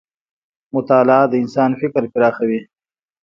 [0.75, 2.59] مطالعه د انسان فکر پراخوي.